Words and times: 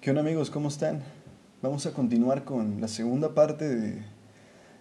¿Qué 0.00 0.08
onda 0.08 0.22
amigos? 0.22 0.48
¿Cómo 0.48 0.68
están? 0.68 1.02
Vamos 1.60 1.84
a 1.84 1.92
continuar 1.92 2.44
con 2.44 2.80
la 2.80 2.88
segunda 2.88 3.34
parte 3.34 3.68
de 3.68 4.02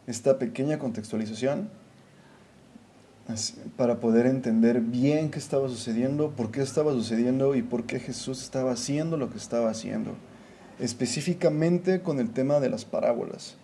esta 0.07 0.39
pequeña 0.39 0.79
contextualización 0.79 1.69
para 3.75 3.99
poder 3.99 4.27
entender 4.27 4.79
bien 4.79 5.29
qué 5.29 5.37
estaba 5.37 5.67
sucediendo, 5.67 6.29
por 6.31 6.51
qué 6.51 6.61
estaba 6.61 6.93
sucediendo 6.93 7.53
y 7.55 7.63
por 7.63 7.83
qué 7.83 7.99
Jesús 7.99 8.41
estaba 8.41 8.71
haciendo 8.71 9.17
lo 9.17 9.29
que 9.29 9.37
estaba 9.37 9.69
haciendo, 9.69 10.13
específicamente 10.79 12.01
con 12.01 12.21
el 12.21 12.29
tema 12.29 12.61
de 12.61 12.69
las 12.69 12.85
parábolas. 12.85 13.57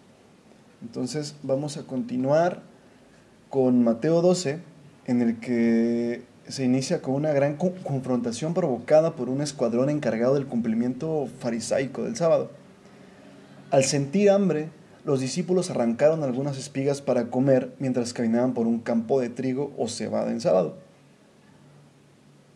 Entonces 0.82 1.38
vamos 1.42 1.78
a 1.78 1.84
continuar 1.84 2.64
con 3.50 3.82
Mateo 3.82 4.22
12, 4.22 4.60
en 5.06 5.22
el 5.22 5.40
que 5.40 6.26
se 6.48 6.64
inicia 6.64 7.02
con 7.02 7.16
una 7.16 7.34
gran 7.34 7.55
confrontación 7.55 8.54
provocada 8.54 9.16
por 9.16 9.30
un 9.30 9.41
escuadrón 9.41 9.89
encargado 9.89 10.36
del 10.36 10.45
cumplimiento 10.45 11.27
farisaico 11.39 12.04
del 12.04 12.16
sábado. 12.16 12.52
Al 13.72 13.84
sentir 13.84 14.30
hambre, 14.30 14.70
los 15.05 15.20
discípulos 15.20 15.70
arrancaron 15.70 16.23
algunas 16.23 16.58
espigas 16.58 17.02
para 17.02 17.30
comer 17.30 17.73
mientras 17.80 18.13
caminaban 18.13 18.53
por 18.53 18.67
un 18.67 18.80
campo 18.80 19.20
de 19.20 19.30
trigo 19.30 19.73
o 19.77 19.88
cebada 19.88 20.31
en 20.31 20.39
sábado. 20.39 20.77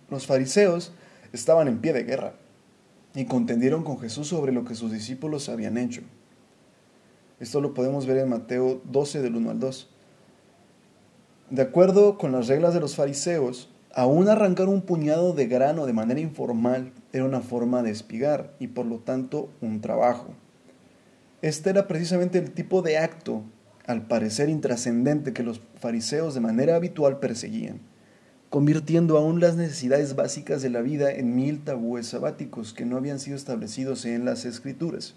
Los 0.10 0.28
fariseos 0.28 0.92
estaban 1.34 1.68
en 1.68 1.80
pie 1.80 1.94
de 1.94 2.04
guerra 2.04 2.34
y 3.16 3.26
contendieron 3.26 3.84
con 3.84 4.00
Jesús 4.00 4.28
sobre 4.28 4.52
lo 4.52 4.66
que 4.66 4.76
sus 4.76 4.92
discípulos 4.92 5.50
habían 5.50 5.78
hecho. 5.78 6.02
Esto 7.40 7.62
lo 7.62 7.74
podemos 7.74 8.06
ver 8.06 8.18
en 8.18 8.30
Mateo 8.30 8.82
12 8.86 9.22
del 9.22 9.36
1 9.36 9.52
al 9.52 9.60
2. 9.60 9.90
De 11.50 11.62
acuerdo 11.64 12.18
con 12.18 12.32
las 12.32 12.48
reglas 12.48 12.74
de 12.74 12.80
los 12.80 12.96
fariseos, 12.96 13.70
Aún 13.96 14.30
arrancar 14.30 14.70
un 14.70 14.82
puñado 14.82 15.34
de 15.34 15.48
grano 15.48 15.88
de 15.88 15.94
manera 15.94 16.20
informal 16.20 16.94
era 17.12 17.26
una 17.26 17.42
forma 17.42 17.82
de 17.82 17.90
espigar 17.90 18.54
y 18.60 18.68
por 18.68 18.86
lo 18.86 19.00
tanto 19.00 19.50
un 19.62 19.82
trabajo. 19.82 20.36
Este 21.42 21.72
era 21.72 21.88
precisamente 21.88 22.38
el 22.38 22.52
tipo 22.52 22.84
de 22.84 23.00
acto, 23.00 23.44
al 23.88 24.06
parecer 24.06 24.50
intrascendente, 24.50 25.34
que 25.34 25.42
los 25.42 25.62
fariseos 25.80 26.36
de 26.36 26.40
manera 26.40 26.76
habitual 26.76 27.18
perseguían, 27.18 27.80
convirtiendo 28.52 29.18
aún 29.18 29.40
las 29.40 29.56
necesidades 29.56 30.16
básicas 30.16 30.62
de 30.62 30.70
la 30.70 30.82
vida 30.82 31.12
en 31.12 31.36
mil 31.36 31.64
tabúes 31.64 32.08
sabáticos 32.08 32.74
que 32.74 32.86
no 32.86 32.96
habían 32.96 33.20
sido 33.20 33.38
establecidos 33.38 34.06
en 34.06 34.24
las 34.24 34.46
escrituras. 34.46 35.16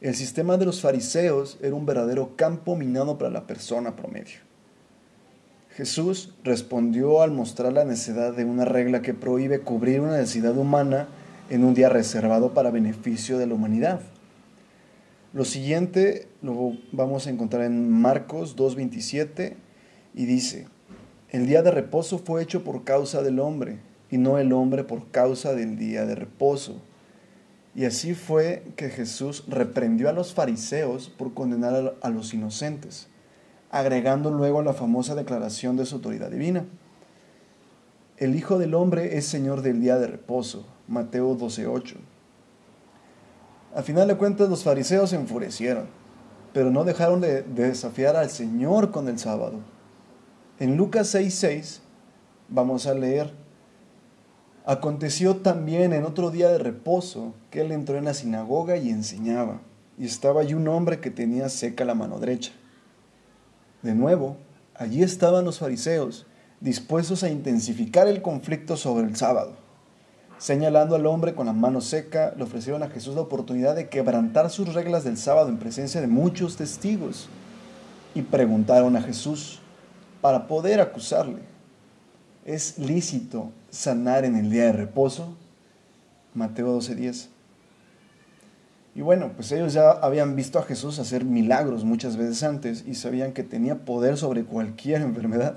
El 0.00 0.14
sistema 0.14 0.56
de 0.56 0.64
los 0.64 0.80
fariseos 0.80 1.58
era 1.60 1.74
un 1.74 1.84
verdadero 1.84 2.34
campo 2.34 2.76
minado 2.76 3.18
para 3.18 3.30
la 3.30 3.46
persona 3.46 3.94
promedio. 3.94 4.49
Jesús 5.80 6.34
respondió 6.44 7.22
al 7.22 7.30
mostrar 7.30 7.72
la 7.72 7.86
necesidad 7.86 8.34
de 8.34 8.44
una 8.44 8.66
regla 8.66 9.00
que 9.00 9.14
prohíbe 9.14 9.60
cubrir 9.60 10.02
una 10.02 10.18
necesidad 10.18 10.54
humana 10.58 11.08
en 11.48 11.64
un 11.64 11.72
día 11.72 11.88
reservado 11.88 12.52
para 12.52 12.70
beneficio 12.70 13.38
de 13.38 13.46
la 13.46 13.54
humanidad. 13.54 14.02
Lo 15.32 15.46
siguiente 15.46 16.28
lo 16.42 16.74
vamos 16.92 17.26
a 17.26 17.30
encontrar 17.30 17.62
en 17.62 17.88
Marcos 17.88 18.58
2.27 18.58 19.54
y 20.12 20.26
dice, 20.26 20.68
el 21.30 21.46
día 21.46 21.62
de 21.62 21.70
reposo 21.70 22.18
fue 22.18 22.42
hecho 22.42 22.62
por 22.62 22.84
causa 22.84 23.22
del 23.22 23.40
hombre 23.40 23.78
y 24.10 24.18
no 24.18 24.36
el 24.36 24.52
hombre 24.52 24.84
por 24.84 25.10
causa 25.10 25.54
del 25.54 25.78
día 25.78 26.04
de 26.04 26.14
reposo. 26.14 26.82
Y 27.74 27.86
así 27.86 28.12
fue 28.12 28.64
que 28.76 28.90
Jesús 28.90 29.44
reprendió 29.48 30.10
a 30.10 30.12
los 30.12 30.34
fariseos 30.34 31.08
por 31.08 31.32
condenar 31.32 31.94
a 32.02 32.10
los 32.10 32.34
inocentes 32.34 33.08
agregando 33.70 34.30
luego 34.30 34.62
la 34.62 34.72
famosa 34.72 35.14
declaración 35.14 35.76
de 35.76 35.86
su 35.86 35.96
autoridad 35.96 36.30
divina. 36.30 36.64
El 38.16 38.36
Hijo 38.36 38.58
del 38.58 38.74
Hombre 38.74 39.16
es 39.16 39.26
Señor 39.26 39.62
del 39.62 39.80
día 39.80 39.98
de 39.98 40.08
reposo, 40.08 40.66
Mateo 40.88 41.36
12:8. 41.36 41.96
Al 43.74 43.84
final 43.84 44.08
de 44.08 44.16
cuentas 44.16 44.48
los 44.48 44.64
fariseos 44.64 45.10
se 45.10 45.16
enfurecieron, 45.16 45.86
pero 46.52 46.70
no 46.70 46.84
dejaron 46.84 47.20
de, 47.20 47.42
desafiar 47.42 48.16
al 48.16 48.28
Señor 48.28 48.90
con 48.90 49.08
el 49.08 49.18
sábado. 49.18 49.60
En 50.58 50.76
Lucas 50.76 51.14
6:6 51.14 51.80
vamos 52.48 52.86
a 52.86 52.94
leer, 52.94 53.32
Aconteció 54.66 55.36
también 55.36 55.92
en 55.94 56.04
otro 56.04 56.30
día 56.30 56.48
de 56.48 56.58
reposo 56.58 57.34
que 57.50 57.62
él 57.62 57.72
entró 57.72 57.96
en 57.96 58.04
la 58.04 58.14
sinagoga 58.14 58.76
y 58.76 58.90
enseñaba, 58.90 59.62
y 59.98 60.04
estaba 60.04 60.42
allí 60.42 60.54
un 60.54 60.68
hombre 60.68 61.00
que 61.00 61.10
tenía 61.10 61.48
seca 61.48 61.84
la 61.84 61.94
mano 61.94 62.20
derecha. 62.20 62.52
De 63.82 63.94
nuevo, 63.94 64.36
allí 64.74 65.02
estaban 65.02 65.44
los 65.44 65.58
fariseos, 65.58 66.26
dispuestos 66.60 67.22
a 67.22 67.30
intensificar 67.30 68.08
el 68.08 68.22
conflicto 68.22 68.76
sobre 68.76 69.06
el 69.06 69.16
sábado. 69.16 69.54
Señalando 70.38 70.96
al 70.96 71.06
hombre 71.06 71.34
con 71.34 71.46
la 71.46 71.52
mano 71.52 71.80
seca, 71.80 72.32
le 72.36 72.44
ofrecieron 72.44 72.82
a 72.82 72.88
Jesús 72.88 73.14
la 73.14 73.20
oportunidad 73.20 73.74
de 73.74 73.88
quebrantar 73.88 74.48
sus 74.50 74.72
reglas 74.72 75.04
del 75.04 75.18
sábado 75.18 75.48
en 75.48 75.58
presencia 75.58 76.00
de 76.00 76.06
muchos 76.06 76.56
testigos. 76.56 77.28
Y 78.14 78.22
preguntaron 78.22 78.96
a 78.96 79.02
Jesús 79.02 79.60
para 80.20 80.48
poder 80.48 80.80
acusarle, 80.80 81.40
¿es 82.44 82.78
lícito 82.78 83.50
sanar 83.70 84.24
en 84.24 84.36
el 84.36 84.50
día 84.50 84.64
de 84.64 84.72
reposo? 84.72 85.36
Mateo 86.34 86.78
12:10. 86.80 87.28
Y 89.00 89.02
bueno, 89.02 89.32
pues 89.34 89.50
ellos 89.50 89.72
ya 89.72 89.92
habían 89.92 90.36
visto 90.36 90.58
a 90.58 90.62
Jesús 90.62 90.98
hacer 90.98 91.24
milagros 91.24 91.84
muchas 91.84 92.18
veces 92.18 92.42
antes 92.42 92.84
y 92.86 92.96
sabían 92.96 93.32
que 93.32 93.42
tenía 93.42 93.86
poder 93.86 94.18
sobre 94.18 94.44
cualquier 94.44 95.00
enfermedad. 95.00 95.56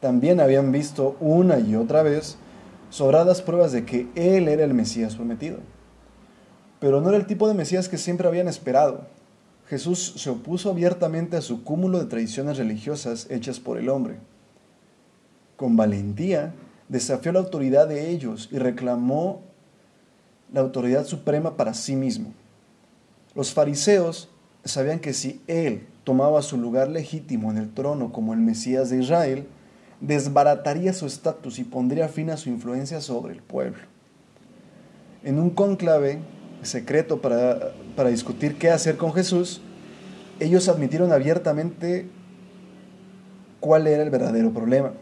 También 0.00 0.38
habían 0.38 0.70
visto 0.70 1.16
una 1.18 1.58
y 1.60 1.76
otra 1.76 2.02
vez 2.02 2.36
sobradas 2.90 3.40
pruebas 3.40 3.72
de 3.72 3.86
que 3.86 4.06
Él 4.16 4.48
era 4.48 4.64
el 4.64 4.74
Mesías 4.74 5.16
prometido. 5.16 5.60
Pero 6.78 7.00
no 7.00 7.08
era 7.08 7.16
el 7.16 7.26
tipo 7.26 7.48
de 7.48 7.54
Mesías 7.54 7.88
que 7.88 7.96
siempre 7.96 8.28
habían 8.28 8.48
esperado. 8.48 9.06
Jesús 9.66 10.16
se 10.18 10.28
opuso 10.28 10.68
abiertamente 10.68 11.38
a 11.38 11.40
su 11.40 11.64
cúmulo 11.64 12.00
de 12.00 12.04
tradiciones 12.04 12.58
religiosas 12.58 13.28
hechas 13.30 13.60
por 13.60 13.78
el 13.78 13.88
hombre. 13.88 14.16
Con 15.56 15.74
valentía 15.74 16.52
desafió 16.90 17.32
la 17.32 17.38
autoridad 17.38 17.88
de 17.88 18.10
ellos 18.10 18.50
y 18.52 18.58
reclamó 18.58 19.40
la 20.52 20.60
autoridad 20.60 21.06
suprema 21.06 21.56
para 21.56 21.72
sí 21.72 21.96
mismo. 21.96 22.34
Los 23.34 23.52
fariseos 23.52 24.28
sabían 24.64 25.00
que 25.00 25.12
si 25.14 25.42
él 25.46 25.86
tomaba 26.04 26.42
su 26.42 26.58
lugar 26.58 26.88
legítimo 26.88 27.50
en 27.50 27.58
el 27.58 27.72
trono 27.72 28.12
como 28.12 28.34
el 28.34 28.40
Mesías 28.40 28.90
de 28.90 29.00
Israel, 29.00 29.46
desbarataría 30.00 30.92
su 30.92 31.06
estatus 31.06 31.58
y 31.58 31.64
pondría 31.64 32.08
fin 32.08 32.30
a 32.30 32.36
su 32.36 32.50
influencia 32.50 33.00
sobre 33.00 33.32
el 33.32 33.42
pueblo. 33.42 33.82
En 35.22 35.38
un 35.38 35.50
conclave 35.50 36.18
secreto 36.62 37.20
para, 37.20 37.72
para 37.96 38.10
discutir 38.10 38.58
qué 38.58 38.70
hacer 38.70 38.96
con 38.96 39.12
Jesús, 39.12 39.62
ellos 40.40 40.68
admitieron 40.68 41.12
abiertamente 41.12 42.08
cuál 43.60 43.86
era 43.86 44.02
el 44.02 44.10
verdadero 44.10 44.52
problema. 44.52 44.92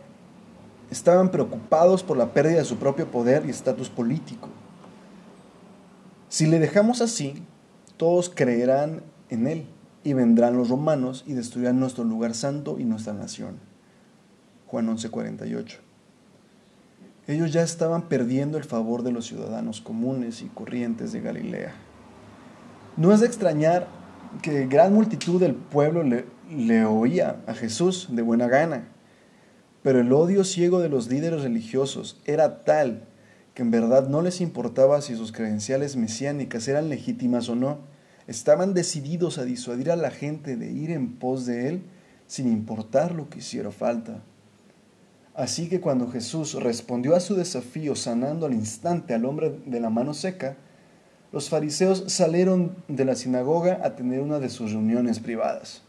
Estaban 0.90 1.30
preocupados 1.30 2.02
por 2.02 2.16
la 2.16 2.32
pérdida 2.32 2.58
de 2.58 2.64
su 2.64 2.76
propio 2.76 3.10
poder 3.10 3.44
y 3.46 3.50
estatus 3.50 3.88
político. 3.88 4.48
Si 6.28 6.46
le 6.46 6.58
dejamos 6.58 7.00
así, 7.00 7.42
todos 8.00 8.30
creerán 8.34 9.02
en 9.28 9.46
él 9.46 9.66
y 10.04 10.14
vendrán 10.14 10.56
los 10.56 10.70
romanos 10.70 11.22
y 11.26 11.34
destruirán 11.34 11.78
nuestro 11.78 12.02
lugar 12.02 12.32
santo 12.32 12.78
y 12.78 12.84
nuestra 12.84 13.12
nación. 13.12 13.58
Juan 14.68 14.88
11:48. 14.88 15.80
Ellos 17.26 17.52
ya 17.52 17.62
estaban 17.62 18.08
perdiendo 18.08 18.56
el 18.56 18.64
favor 18.64 19.02
de 19.02 19.12
los 19.12 19.26
ciudadanos 19.26 19.82
comunes 19.82 20.40
y 20.40 20.46
corrientes 20.46 21.12
de 21.12 21.20
Galilea. 21.20 21.74
No 22.96 23.12
es 23.12 23.20
de 23.20 23.26
extrañar 23.26 23.86
que 24.40 24.66
gran 24.66 24.94
multitud 24.94 25.38
del 25.38 25.54
pueblo 25.54 26.02
le, 26.02 26.24
le 26.50 26.86
oía 26.86 27.42
a 27.46 27.52
Jesús 27.52 28.08
de 28.12 28.22
buena 28.22 28.48
gana, 28.48 28.88
pero 29.82 30.00
el 30.00 30.10
odio 30.14 30.44
ciego 30.44 30.78
de 30.78 30.88
los 30.88 31.10
líderes 31.10 31.42
religiosos 31.42 32.18
era 32.24 32.64
tal 32.64 33.09
que 33.60 33.64
en 33.64 33.70
verdad 33.70 34.08
no 34.08 34.22
les 34.22 34.40
importaba 34.40 35.02
si 35.02 35.14
sus 35.14 35.32
credenciales 35.32 35.94
mesiánicas 35.94 36.66
eran 36.66 36.88
legítimas 36.88 37.46
o 37.50 37.54
no, 37.54 37.80
estaban 38.26 38.72
decididos 38.72 39.36
a 39.36 39.44
disuadir 39.44 39.90
a 39.90 39.96
la 39.96 40.10
gente 40.10 40.56
de 40.56 40.72
ir 40.72 40.90
en 40.90 41.18
pos 41.18 41.44
de 41.44 41.68
él 41.68 41.82
sin 42.26 42.50
importar 42.50 43.12
lo 43.12 43.28
que 43.28 43.40
hiciera 43.40 43.70
falta. 43.70 44.22
Así 45.34 45.68
que 45.68 45.78
cuando 45.78 46.10
Jesús 46.10 46.54
respondió 46.54 47.14
a 47.14 47.20
su 47.20 47.34
desafío 47.34 47.96
sanando 47.96 48.46
al 48.46 48.54
instante 48.54 49.12
al 49.12 49.26
hombre 49.26 49.54
de 49.66 49.78
la 49.78 49.90
mano 49.90 50.14
seca, 50.14 50.56
los 51.30 51.50
fariseos 51.50 52.04
salieron 52.06 52.74
de 52.88 53.04
la 53.04 53.14
sinagoga 53.14 53.80
a 53.84 53.94
tener 53.94 54.22
una 54.22 54.38
de 54.38 54.48
sus 54.48 54.72
reuniones 54.72 55.20
privadas, 55.20 55.82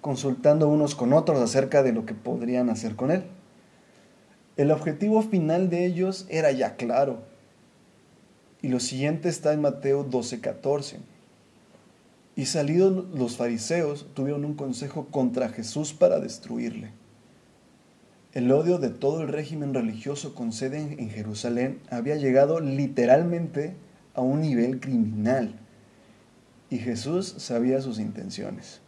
consultando 0.00 0.66
unos 0.66 0.94
con 0.94 1.12
otros 1.12 1.42
acerca 1.42 1.82
de 1.82 1.92
lo 1.92 2.06
que 2.06 2.14
podrían 2.14 2.70
hacer 2.70 2.96
con 2.96 3.10
él. 3.10 3.24
El 4.56 4.70
objetivo 4.70 5.22
final 5.22 5.70
de 5.70 5.86
ellos 5.86 6.26
era 6.28 6.52
ya 6.52 6.76
claro. 6.76 7.22
Y 8.60 8.68
lo 8.68 8.80
siguiente 8.80 9.28
está 9.28 9.52
en 9.52 9.62
Mateo 9.62 10.04
12:14. 10.04 10.98
Y 12.36 12.46
salidos 12.46 13.06
los 13.14 13.36
fariseos 13.36 14.06
tuvieron 14.14 14.44
un 14.44 14.54
consejo 14.54 15.06
contra 15.10 15.48
Jesús 15.48 15.92
para 15.92 16.20
destruirle. 16.20 16.92
El 18.32 18.50
odio 18.50 18.78
de 18.78 18.88
todo 18.88 19.22
el 19.22 19.28
régimen 19.28 19.74
religioso 19.74 20.34
con 20.34 20.52
sede 20.52 20.96
en 20.98 21.10
Jerusalén 21.10 21.80
había 21.90 22.16
llegado 22.16 22.60
literalmente 22.60 23.74
a 24.14 24.22
un 24.22 24.40
nivel 24.40 24.80
criminal 24.80 25.54
y 26.70 26.78
Jesús 26.78 27.34
sabía 27.36 27.82
sus 27.82 27.98
intenciones. 27.98 28.80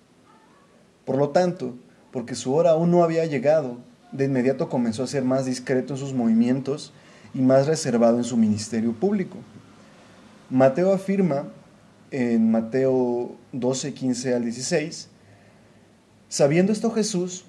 Por 1.05 1.19
lo 1.19 1.31
tanto, 1.31 1.75
porque 2.13 2.35
su 2.35 2.55
hora 2.55 2.71
aún 2.71 2.91
no 2.91 3.05
había 3.05 3.27
llegado, 3.27 3.79
de 4.15 4.25
inmediato 4.25 4.69
comenzó 4.69 5.03
a 5.03 5.09
ser 5.09 5.25
más 5.25 5.45
discreto 5.45 5.95
en 5.95 6.01
sus 6.01 6.15
movimientos 6.15 6.93
y 7.35 7.41
más 7.41 7.67
reservado 7.67 8.17
en 8.17 8.25
su 8.25 8.37
ministerio 8.37 8.93
público. 8.93 9.39
Mateo 10.51 10.93
afirma 10.93 11.49
en 12.11 12.51
Mateo 12.51 13.33
12, 13.53 13.93
15 13.93 14.35
al 14.35 14.45
16, 14.45 15.09
sabiendo 16.29 16.73
esto 16.73 16.91
Jesús 16.93 17.45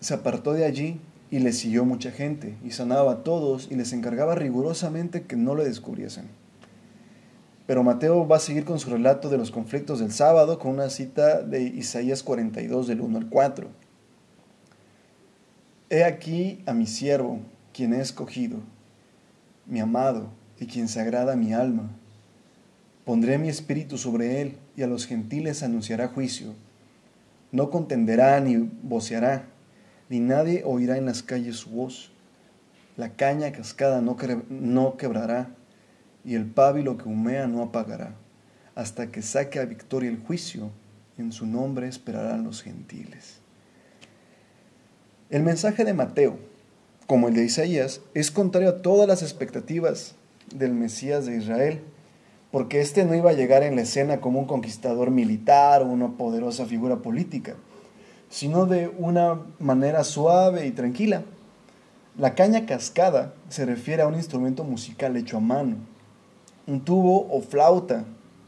se 0.00 0.14
apartó 0.14 0.52
de 0.52 0.64
allí 0.64 1.00
y 1.30 1.38
le 1.38 1.52
siguió 1.52 1.84
mucha 1.84 2.10
gente, 2.10 2.56
y 2.64 2.72
sanaba 2.72 3.12
a 3.12 3.22
todos 3.22 3.68
y 3.70 3.76
les 3.76 3.92
encargaba 3.92 4.34
rigurosamente 4.34 5.22
que 5.22 5.36
no 5.36 5.54
le 5.54 5.64
descubriesen. 5.64 6.28
Pero 7.68 7.84
Mateo 7.84 8.26
va 8.26 8.36
a 8.36 8.40
seguir 8.40 8.64
con 8.64 8.80
su 8.80 8.90
relato 8.90 9.28
de 9.28 9.38
los 9.38 9.52
conflictos 9.52 10.00
del 10.00 10.10
sábado 10.10 10.58
con 10.58 10.72
una 10.72 10.90
cita 10.90 11.40
de 11.40 11.62
Isaías 11.62 12.24
42 12.24 12.88
del 12.88 13.00
1 13.00 13.18
al 13.18 13.28
4. 13.28 13.68
He 15.92 16.04
aquí 16.04 16.62
a 16.66 16.72
mi 16.72 16.86
siervo, 16.86 17.40
quien 17.74 17.92
he 17.92 18.00
escogido, 18.00 18.60
mi 19.66 19.80
amado, 19.80 20.30
y 20.60 20.66
quien 20.66 20.86
se 20.86 21.00
agrada 21.00 21.34
mi 21.34 21.52
alma. 21.52 21.90
Pondré 23.04 23.38
mi 23.38 23.48
espíritu 23.48 23.98
sobre 23.98 24.40
él, 24.40 24.56
y 24.76 24.82
a 24.82 24.86
los 24.86 25.06
gentiles 25.06 25.64
anunciará 25.64 26.06
juicio. 26.06 26.54
No 27.50 27.70
contenderá 27.70 28.38
ni 28.38 28.70
voceará 28.84 29.46
ni 30.08 30.18
nadie 30.18 30.62
oirá 30.64 30.96
en 30.96 31.06
las 31.06 31.22
calles 31.22 31.56
su 31.56 31.70
voz. 31.70 32.12
La 32.96 33.10
caña 33.10 33.50
cascada 33.50 34.00
no, 34.00 34.16
no 34.48 34.96
quebrará, 34.96 35.54
y 36.24 36.36
el 36.36 36.46
pábilo 36.46 36.98
que 36.98 37.08
humea 37.08 37.46
no 37.46 37.62
apagará, 37.62 38.14
hasta 38.74 39.10
que 39.10 39.22
saque 39.22 39.58
a 39.58 39.64
victoria 39.64 40.10
el 40.10 40.18
juicio, 40.18 40.70
en 41.16 41.32
su 41.32 41.46
nombre 41.46 41.88
esperarán 41.88 42.44
los 42.44 42.62
gentiles. 42.62 43.39
El 45.30 45.42
mensaje 45.42 45.84
de 45.84 45.94
Mateo, 45.94 46.38
como 47.06 47.28
el 47.28 47.34
de 47.34 47.44
Isaías, 47.44 48.00
es 48.14 48.30
contrario 48.30 48.68
a 48.68 48.82
todas 48.82 49.08
las 49.08 49.22
expectativas 49.22 50.14
del 50.54 50.74
Mesías 50.74 51.26
de 51.26 51.36
Israel, 51.36 51.80
porque 52.50 52.80
éste 52.80 53.04
no 53.04 53.14
iba 53.14 53.30
a 53.30 53.34
llegar 53.34 53.62
en 53.62 53.76
la 53.76 53.82
escena 53.82 54.20
como 54.20 54.40
un 54.40 54.46
conquistador 54.46 55.10
militar 55.10 55.82
o 55.82 55.86
una 55.86 56.16
poderosa 56.16 56.66
figura 56.66 56.96
política 56.96 57.54
sino 58.30 58.64
de 58.64 58.88
una 58.96 59.40
manera 59.58 60.04
suave 60.04 60.66
y 60.66 60.70
tranquila. 60.70 61.24
La 62.16 62.34
caña 62.34 62.64
cascada 62.64 63.34
se 63.48 63.66
refiere 63.66 64.02
a 64.02 64.06
un 64.06 64.14
instrumento 64.14 64.64
musical 64.64 65.16
hecho 65.16 65.36
a 65.36 65.40
mano, 65.40 65.76
un 66.66 66.80
tubo 66.84 67.26
o 67.28 67.42
flauta 67.42 68.04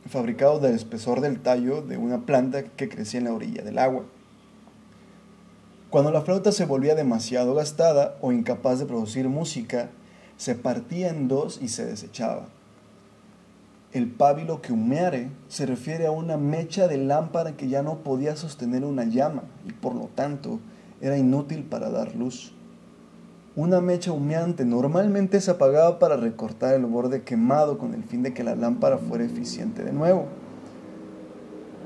fabricado 0.09 0.61
del 0.61 0.75
espesor 0.75 1.21
del 1.21 1.41
tallo 1.41 1.83
de 1.83 1.97
una 1.97 2.25
planta 2.25 2.63
que 2.63 2.89
crecía 2.89 3.19
en 3.19 3.25
la 3.25 3.35
orilla 3.35 3.63
del 3.63 3.79
agua. 3.79 4.05
Cuando 5.93 6.11
la 6.11 6.23
flauta 6.23 6.53
se 6.53 6.65
volvía 6.65 6.95
demasiado 6.95 7.53
gastada 7.53 8.17
o 8.23 8.33
incapaz 8.33 8.79
de 8.79 8.87
producir 8.87 9.29
música, 9.29 9.91
se 10.39 10.55
partía 10.55 11.11
en 11.11 11.29
dos 11.29 11.61
y 11.61 11.69
se 11.69 11.85
desechaba. 11.85 12.47
El 13.93 14.11
pábilo 14.11 14.63
que 14.63 14.73
humeare 14.73 15.29
se 15.49 15.67
refiere 15.67 16.07
a 16.07 16.11
una 16.11 16.39
mecha 16.39 16.89
de 16.89 16.97
lámpara 16.97 17.59
que 17.59 17.69
ya 17.69 17.83
no 17.83 17.99
podía 17.99 18.37
sostener 18.37 18.87
una 18.87 19.05
llama 19.05 19.43
y 19.69 19.73
por 19.73 19.95
lo 19.95 20.07
tanto 20.07 20.61
era 21.03 21.19
inútil 21.19 21.63
para 21.63 21.91
dar 21.91 22.17
luz. 22.17 22.55
Una 23.55 23.83
mecha 23.83 24.13
humeante 24.13 24.65
normalmente 24.65 25.43
se 25.43 25.51
apagaba 25.51 25.99
para 25.99 26.17
recortar 26.17 26.73
el 26.73 26.87
borde 26.87 27.23
quemado 27.23 27.77
con 27.77 27.93
el 27.93 28.03
fin 28.03 28.23
de 28.23 28.33
que 28.33 28.45
la 28.45 28.55
lámpara 28.55 28.97
fuera 28.97 29.25
eficiente 29.25 29.85
de 29.85 29.93
nuevo. 29.93 30.25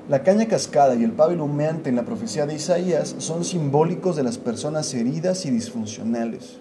La 0.09 0.23
caña 0.23 0.47
cascada 0.47 0.95
y 0.95 1.03
el 1.03 1.11
pábilo 1.11 1.47
humeante 1.47 1.91
en 1.91 1.97
la 1.97 2.05
profecía 2.05 2.47
de 2.47 2.55
Isaías 2.55 3.17
son 3.19 3.45
simbólicos 3.45 4.15
de 4.15 4.23
las 4.23 4.39
personas 4.39 4.95
heridas 4.95 5.45
y 5.47 5.51
disfuncionales. 5.51 6.59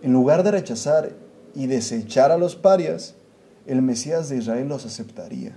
En 0.00 0.14
lugar 0.14 0.42
de 0.42 0.52
rechazar 0.52 1.12
y 1.54 1.66
desechar 1.66 2.30
a 2.30 2.38
los 2.38 2.56
parias, 2.56 3.14
el 3.66 3.82
Mesías 3.82 4.30
de 4.30 4.38
Israel 4.38 4.68
los 4.68 4.86
aceptaría, 4.86 5.54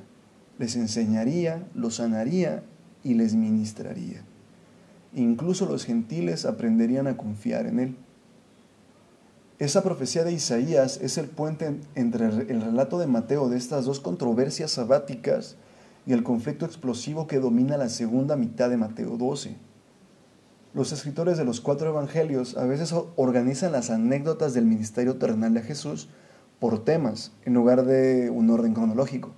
les 0.60 0.76
enseñaría, 0.76 1.66
los 1.74 1.96
sanaría 1.96 2.64
y 3.02 3.14
les 3.14 3.34
ministraría. 3.34 4.26
Incluso 5.14 5.68
los 5.68 5.86
gentiles 5.86 6.46
aprenderían 6.46 7.08
a 7.08 7.16
confiar 7.16 7.66
en 7.66 7.80
él. 7.80 7.96
Esa 9.58 9.84
profecía 9.84 10.26
de 10.26 10.34
Isaías 10.34 11.00
es 11.02 11.18
el 11.18 11.28
puente 11.28 11.80
entre 11.96 12.26
el 12.26 12.62
relato 12.62 13.00
de 13.00 13.08
Mateo 13.08 13.48
de 13.48 13.56
estas 13.56 13.86
dos 13.86 14.02
controversias 14.02 14.72
sabáticas 14.72 15.56
y 16.06 16.14
el 16.14 16.24
conflicto 16.24 16.66
explosivo 16.66 17.28
que 17.28 17.40
domina 17.40 17.78
la 17.78 17.90
segunda 17.90 18.36
mitad 18.36 18.70
de 18.70 18.78
Mateo 18.78 19.18
12. 19.18 19.56
Los 20.74 20.92
escritores 20.92 21.38
de 21.38 21.46
los 21.46 21.62
cuatro 21.62 21.90
evangelios 21.90 22.58
a 22.58 22.66
veces 22.66 22.94
organizan 23.16 23.72
las 23.72 23.90
anécdotas 23.90 24.54
del 24.54 24.66
ministerio 24.66 25.18
terrenal 25.18 25.54
de 25.54 25.62
Jesús 25.62 26.10
por 26.60 26.84
temas 26.84 27.32
en 27.46 27.54
lugar 27.54 27.86
de 27.86 28.30
un 28.30 28.50
orden 28.50 28.74
cronológico. 28.74 29.32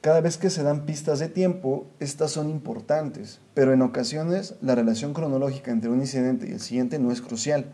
Cada 0.00 0.20
vez 0.20 0.36
que 0.36 0.50
se 0.50 0.64
dan 0.64 0.84
pistas 0.84 1.20
de 1.20 1.28
tiempo, 1.28 1.86
estas 2.00 2.32
son 2.32 2.50
importantes, 2.50 3.40
pero 3.54 3.72
en 3.72 3.82
ocasiones 3.82 4.56
la 4.60 4.74
relación 4.74 5.14
cronológica 5.14 5.70
entre 5.70 5.90
un 5.90 6.00
incidente 6.00 6.48
y 6.48 6.52
el 6.52 6.60
siguiente 6.60 6.98
no 6.98 7.12
es 7.12 7.22
crucial 7.22 7.66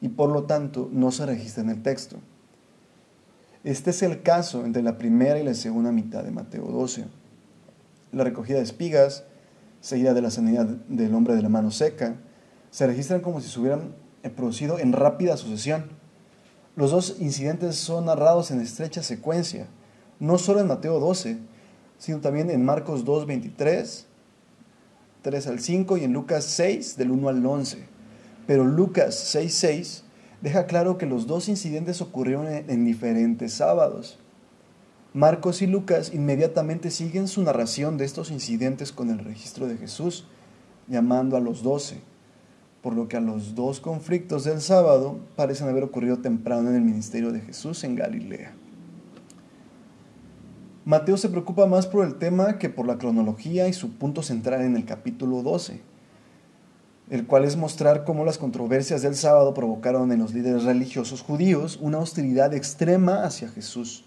y 0.00 0.08
por 0.08 0.30
lo 0.30 0.44
tanto 0.44 0.88
no 0.92 1.10
se 1.10 1.26
registra 1.26 1.62
en 1.62 1.70
el 1.70 1.82
texto. 1.82 2.16
Este 3.64 3.90
es 3.90 4.02
el 4.02 4.22
caso 4.22 4.64
entre 4.64 4.82
la 4.82 4.98
primera 4.98 5.38
y 5.38 5.42
la 5.42 5.54
segunda 5.54 5.90
mitad 5.90 6.22
de 6.22 6.30
Mateo 6.30 6.66
12. 6.66 7.06
La 8.12 8.22
recogida 8.22 8.58
de 8.58 8.64
espigas, 8.64 9.24
seguida 9.80 10.14
de 10.14 10.22
la 10.22 10.30
sanidad 10.30 10.66
del 10.66 11.14
hombre 11.14 11.34
de 11.34 11.42
la 11.42 11.48
mano 11.48 11.70
seca, 11.70 12.16
se 12.70 12.86
registran 12.86 13.20
como 13.20 13.40
si 13.40 13.48
se 13.48 13.58
hubieran 13.58 13.94
producido 14.36 14.78
en 14.78 14.92
rápida 14.92 15.36
sucesión 15.36 15.84
los 16.76 16.90
dos 16.90 17.16
incidentes 17.20 17.76
son 17.76 18.06
narrados 18.06 18.50
en 18.50 18.60
estrecha 18.60 19.02
secuencia, 19.04 19.68
no 20.18 20.38
solo 20.38 20.58
en 20.60 20.66
Mateo 20.66 20.98
12, 20.98 21.38
sino 21.98 22.20
también 22.20 22.50
en 22.50 22.64
Marcos 22.64 23.04
2, 23.04 23.26
23, 23.26 24.06
3 25.22 25.46
al 25.46 25.60
5 25.60 25.96
y 25.98 26.04
en 26.04 26.12
Lucas 26.12 26.44
6, 26.44 26.96
del 26.96 27.12
1 27.12 27.28
al 27.28 27.46
11. 27.46 27.86
Pero 28.48 28.64
Lucas 28.64 29.14
6, 29.14 29.54
6 29.54 30.03
deja 30.44 30.66
claro 30.66 30.98
que 30.98 31.06
los 31.06 31.26
dos 31.26 31.48
incidentes 31.48 32.02
ocurrieron 32.02 32.46
en, 32.46 32.84
diferentes 32.84 33.54
sábados. 33.54 34.18
Marcos 35.14 35.62
y 35.62 35.66
Lucas 35.66 36.12
inmediatamente 36.12 36.90
siguen 36.90 37.28
su 37.28 37.42
narración 37.42 37.96
de 37.96 38.04
estos 38.04 38.30
incidentes 38.30 38.92
con 38.92 39.08
el 39.08 39.20
registro 39.20 39.66
de 39.66 39.78
Jesús, 39.78 40.26
llamando 40.86 41.38
a 41.38 41.40
los 41.40 41.62
doce 41.62 42.02
por 42.82 42.94
lo 42.94 43.08
que 43.08 43.16
a 43.16 43.20
los 43.20 43.54
dos 43.54 43.80
conflictos 43.80 44.44
del 44.44 44.60
sábado 44.60 45.18
parecen 45.34 45.70
haber 45.70 45.82
ocurrido 45.82 46.18
temprano 46.18 46.68
en 46.68 46.76
el 46.76 46.82
ministerio 46.82 47.32
de 47.32 47.40
Jesús 47.40 47.82
en 47.82 47.94
Galilea. 47.94 48.52
Mateo 50.84 51.16
se 51.16 51.30
preocupa 51.30 51.64
más 51.64 51.86
por 51.86 52.04
el 52.04 52.16
tema 52.16 52.58
que 52.58 52.68
por 52.68 52.86
la 52.86 52.98
cronología 52.98 53.66
y 53.68 53.72
su 53.72 53.92
punto 53.94 54.22
central 54.22 54.60
en 54.60 54.76
el 54.76 54.84
capítulo 54.84 55.40
12, 55.40 55.80
el 57.10 57.26
cual 57.26 57.44
es 57.44 57.56
mostrar 57.56 58.04
cómo 58.04 58.24
las 58.24 58.38
controversias 58.38 59.02
del 59.02 59.14
sábado 59.14 59.54
provocaron 59.54 60.10
en 60.12 60.20
los 60.20 60.32
líderes 60.32 60.64
religiosos 60.64 61.22
judíos 61.22 61.78
una 61.80 61.98
hostilidad 61.98 62.54
extrema 62.54 63.24
hacia 63.24 63.48
Jesús. 63.48 64.04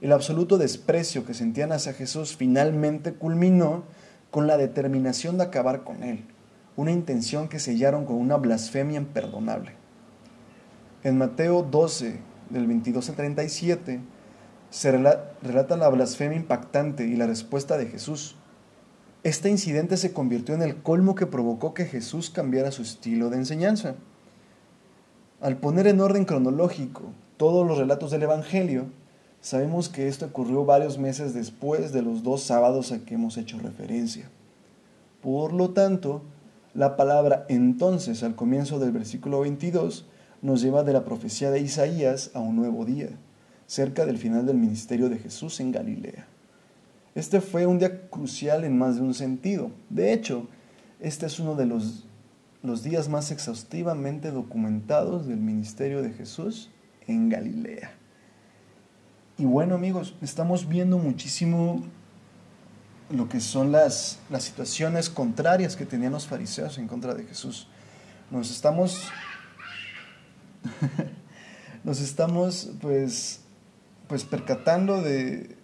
El 0.00 0.12
absoluto 0.12 0.58
desprecio 0.58 1.24
que 1.24 1.34
sentían 1.34 1.72
hacia 1.72 1.92
Jesús 1.92 2.36
finalmente 2.36 3.14
culminó 3.14 3.84
con 4.30 4.46
la 4.46 4.56
determinación 4.56 5.38
de 5.38 5.44
acabar 5.44 5.84
con 5.84 6.02
él 6.02 6.24
una 6.80 6.92
intención 6.92 7.48
que 7.48 7.58
sellaron 7.58 8.06
con 8.06 8.16
una 8.16 8.36
blasfemia 8.36 8.96
imperdonable. 8.96 9.72
En 11.02 11.18
Mateo 11.18 11.62
12, 11.62 12.18
del 12.48 12.66
22 12.66 13.10
al 13.10 13.16
37, 13.16 14.00
se 14.70 14.92
relata 14.92 15.76
la 15.76 15.88
blasfemia 15.88 16.38
impactante 16.38 17.04
y 17.04 17.16
la 17.16 17.26
respuesta 17.26 17.76
de 17.76 17.86
Jesús. 17.86 18.36
Este 19.22 19.50
incidente 19.50 19.98
se 19.98 20.14
convirtió 20.14 20.54
en 20.54 20.62
el 20.62 20.76
colmo 20.76 21.14
que 21.14 21.26
provocó 21.26 21.74
que 21.74 21.84
Jesús 21.84 22.30
cambiara 22.30 22.70
su 22.70 22.80
estilo 22.80 23.28
de 23.28 23.36
enseñanza. 23.36 23.96
Al 25.42 25.58
poner 25.58 25.86
en 25.86 26.00
orden 26.00 26.24
cronológico 26.24 27.02
todos 27.36 27.66
los 27.66 27.76
relatos 27.76 28.10
del 28.10 28.22
Evangelio, 28.22 28.86
sabemos 29.42 29.90
que 29.90 30.08
esto 30.08 30.24
ocurrió 30.24 30.64
varios 30.64 30.96
meses 30.96 31.34
después 31.34 31.92
de 31.92 32.00
los 32.00 32.22
dos 32.22 32.42
sábados 32.42 32.92
a 32.92 33.00
que 33.00 33.14
hemos 33.14 33.36
hecho 33.36 33.58
referencia. 33.58 34.30
Por 35.20 35.52
lo 35.52 35.70
tanto, 35.70 36.22
la 36.72 36.96
palabra 36.96 37.44
entonces 37.50 38.22
al 38.22 38.36
comienzo 38.36 38.78
del 38.78 38.92
versículo 38.92 39.40
22 39.40 40.06
nos 40.40 40.62
lleva 40.62 40.82
de 40.82 40.94
la 40.94 41.04
profecía 41.04 41.50
de 41.50 41.60
Isaías 41.60 42.30
a 42.32 42.40
un 42.40 42.56
nuevo 42.56 42.86
día, 42.86 43.10
cerca 43.66 44.06
del 44.06 44.16
final 44.16 44.46
del 44.46 44.56
ministerio 44.56 45.10
de 45.10 45.18
Jesús 45.18 45.60
en 45.60 45.72
Galilea. 45.72 46.26
Este 47.14 47.40
fue 47.40 47.66
un 47.66 47.78
día 47.78 48.08
crucial 48.08 48.64
en 48.64 48.78
más 48.78 48.96
de 48.96 49.02
un 49.02 49.14
sentido. 49.14 49.72
De 49.88 50.12
hecho, 50.12 50.46
este 51.00 51.26
es 51.26 51.40
uno 51.40 51.56
de 51.56 51.66
los, 51.66 52.04
los 52.62 52.82
días 52.82 53.08
más 53.08 53.30
exhaustivamente 53.30 54.30
documentados 54.30 55.26
del 55.26 55.38
ministerio 55.38 56.02
de 56.02 56.12
Jesús 56.12 56.70
en 57.06 57.28
Galilea. 57.28 57.92
Y 59.38 59.44
bueno 59.44 59.74
amigos, 59.74 60.14
estamos 60.20 60.68
viendo 60.68 60.98
muchísimo 60.98 61.82
lo 63.10 63.28
que 63.28 63.40
son 63.40 63.72
las, 63.72 64.20
las 64.30 64.44
situaciones 64.44 65.10
contrarias 65.10 65.74
que 65.74 65.86
tenían 65.86 66.12
los 66.12 66.26
fariseos 66.26 66.78
en 66.78 66.86
contra 66.86 67.14
de 67.14 67.24
Jesús. 67.24 67.66
Nos 68.30 68.50
estamos, 68.52 69.08
nos 71.84 72.00
estamos 72.00 72.70
pues, 72.80 73.40
pues 74.06 74.24
percatando 74.24 75.02
de, 75.02 75.56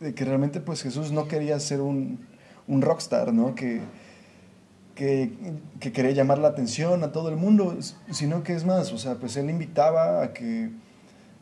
de, 0.00 0.14
que 0.14 0.24
realmente 0.24 0.60
pues 0.60 0.82
Jesús 0.82 1.12
no 1.12 1.28
quería 1.28 1.58
ser 1.60 1.80
un, 1.80 2.18
un 2.66 2.82
rockstar, 2.82 3.32
¿no? 3.32 3.54
Que, 3.54 3.80
que, 4.94 5.32
que, 5.78 5.92
quería 5.92 6.12
llamar 6.12 6.38
la 6.38 6.48
atención 6.48 7.04
a 7.04 7.12
todo 7.12 7.28
el 7.28 7.36
mundo, 7.36 7.76
sino 8.10 8.42
que 8.42 8.54
es 8.54 8.64
más, 8.64 8.92
o 8.92 8.98
sea, 8.98 9.14
pues 9.14 9.36
él 9.36 9.48
invitaba 9.48 10.22
a 10.22 10.32
que 10.32 10.70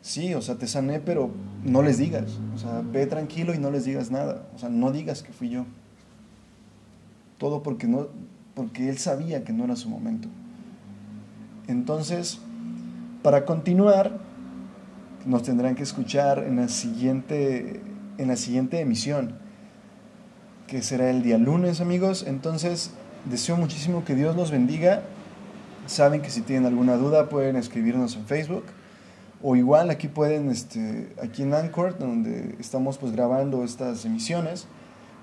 sí, 0.01 0.33
o 0.33 0.41
sea, 0.41 0.55
te 0.55 0.67
sané, 0.67 0.99
pero 0.99 1.31
no 1.63 1.81
les 1.81 1.97
digas. 1.97 2.39
O 2.55 2.57
sea, 2.57 2.81
ve 2.83 3.05
tranquilo 3.05 3.53
y 3.53 3.57
no 3.57 3.71
les 3.71 3.85
digas 3.85 4.11
nada. 4.11 4.47
O 4.55 4.57
sea, 4.57 4.69
no 4.69 4.91
digas 4.91 5.23
que 5.23 5.31
fui 5.31 5.49
yo. 5.49 5.65
Todo 7.37 7.63
porque, 7.63 7.87
no, 7.87 8.07
porque 8.55 8.89
él 8.89 8.97
sabía 8.97 9.43
que 9.43 9.53
no 9.53 9.63
era 9.65 9.75
su 9.75 9.89
momento. 9.89 10.27
Entonces, 11.67 12.39
para 13.21 13.45
continuar, 13.45 14.19
nos 15.25 15.43
tendrán 15.43 15.75
que 15.75 15.83
escuchar 15.83 16.39
en 16.39 16.57
la 16.57 16.67
siguiente, 16.67 17.81
en 18.19 18.27
la 18.27 18.35
siguiente 18.35 18.79
emisión, 18.79 19.33
que 20.67 20.83
será 20.83 21.09
el 21.09 21.23
día 21.23 21.37
lunes, 21.39 21.81
amigos. 21.81 22.25
Entonces, 22.27 22.91
deseo 23.25 23.57
muchísimo 23.57 24.05
que 24.05 24.13
Dios 24.13 24.35
los 24.35 24.51
bendiga. 24.51 25.01
Saben 25.87 26.21
que 26.21 26.29
si 26.29 26.41
tienen 26.41 26.67
alguna 26.67 26.97
duda 26.97 27.29
pueden 27.29 27.55
escribirnos 27.55 28.15
en 28.15 28.25
Facebook 28.25 28.65
o 29.41 29.55
igual 29.55 29.89
aquí 29.89 30.07
pueden, 30.07 30.49
este, 30.49 31.13
aquí 31.23 31.43
en 31.43 31.53
Anchor, 31.53 31.97
donde 31.97 32.55
estamos 32.59 32.97
pues 32.97 33.13
grabando 33.13 33.63
estas 33.63 34.03
emisiones, 34.05 34.67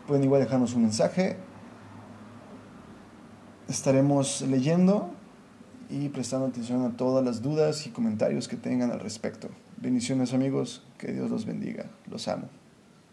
pueden 0.06 0.24
igual 0.24 0.40
dejarnos 0.40 0.74
un 0.74 0.82
mensaje. 0.82 1.36
Estaremos 3.68 4.40
leyendo 4.40 5.10
y 5.90 6.08
prestando 6.08 6.46
atención 6.46 6.84
a 6.84 6.96
todas 6.96 7.24
las 7.24 7.42
dudas 7.42 7.86
y 7.86 7.90
comentarios 7.90 8.48
que 8.48 8.56
tengan 8.56 8.90
al 8.90 9.00
respecto. 9.00 9.48
Bendiciones 9.76 10.32
amigos, 10.32 10.82
que 10.96 11.12
Dios 11.12 11.30
los 11.30 11.44
bendiga. 11.44 11.86
Los 12.10 12.26
amo. 12.28 12.48